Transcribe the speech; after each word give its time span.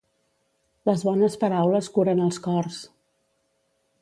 Les 0.89 1.03
bones 1.09 1.37
paraules 1.45 1.91
curen 1.99 2.25
els 2.29 2.43
cors. 2.47 2.81